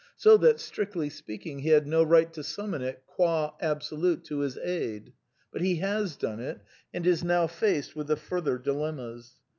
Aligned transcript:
So 0.15 0.35
that, 0.37 0.59
strictly 0.59 1.11
speaking, 1.11 1.59
he 1.59 1.69
had 1.69 1.85
no 1.85 2.01
right 2.01 2.33
to 2.33 2.41
summon 2.41 2.81
it 2.81 3.03
qua 3.05 3.51
Absolute 3.61 4.23
to 4.23 4.39
his 4.39 4.57
aid. 4.57 5.13
But 5.53 5.61
he 5.61 5.75
has 5.75 6.15
done 6.15 6.39
it, 6.39 6.59
and 6.91 7.05
is 7.05 7.23
now 7.23 7.45
faced 7.45 7.95
with 7.95 8.07
the 8.07 8.17
further 8.17 8.57
dilemm 8.57 8.95
fl. 8.97 9.35